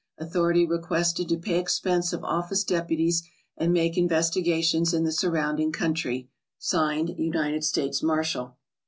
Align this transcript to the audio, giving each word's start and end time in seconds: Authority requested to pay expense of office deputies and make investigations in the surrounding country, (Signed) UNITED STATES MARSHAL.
Authority 0.17 0.65
requested 0.65 1.29
to 1.29 1.37
pay 1.37 1.59
expense 1.59 2.11
of 2.11 2.23
office 2.23 2.63
deputies 2.63 3.21
and 3.55 3.71
make 3.71 3.99
investigations 3.99 4.95
in 4.95 5.03
the 5.03 5.11
surrounding 5.11 5.71
country, 5.71 6.27
(Signed) 6.57 7.11
UNITED 7.19 7.63
STATES 7.63 8.01
MARSHAL. 8.01 8.57